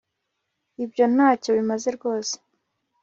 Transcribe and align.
ibyo 0.83 1.05
ntacyo 1.13 1.49
bimaze 1.57 1.89
rwose 1.97 2.33